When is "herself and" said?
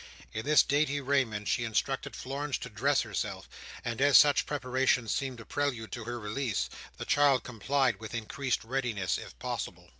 3.01-4.01